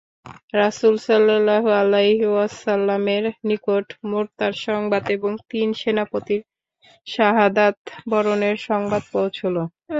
[0.55, 6.41] রাসূলুল্লাহ সাল্লাল্লাহু আলাইহি ওয়াসাল্লামের নিকট মূতার সংবাদ এবং তিন সেনাপতির
[7.07, 7.77] শাহাদাত
[8.11, 9.55] বরণের সংবাদ পৌঁছল।